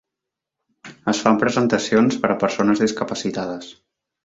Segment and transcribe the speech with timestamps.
[1.13, 3.71] Es fan presentacions per a persones discapacitades.